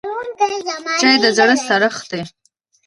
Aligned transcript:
چای 0.99 1.15
د 1.23 1.25
زړه 1.37 1.55
سړښت 1.67 2.05
دی 2.11 2.21